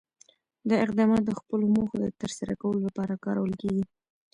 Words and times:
دا 0.69 0.75
اقدامات 0.85 1.21
د 1.25 1.31
خپلو 1.39 1.65
موخو 1.73 1.95
د 2.01 2.05
ترسره 2.21 2.53
کولو 2.61 2.79
لپاره 2.87 3.21
کارول 3.25 3.51
کېږي. 3.61 3.83